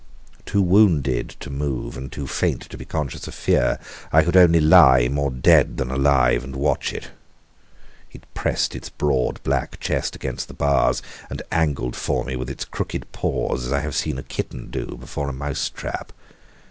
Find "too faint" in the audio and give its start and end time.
2.11-2.61